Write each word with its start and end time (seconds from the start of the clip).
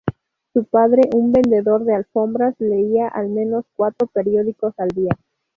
Su 0.51 0.65
padre, 0.65 1.03
un 1.13 1.31
vendedor 1.31 1.83
de 1.83 1.93
alfombras, 1.93 2.55
leía 2.57 3.07
al 3.07 3.29
menos 3.29 3.65
cuatro 3.75 4.07
periódicos 4.07 4.73
al 4.79 4.87
día. 4.89 5.11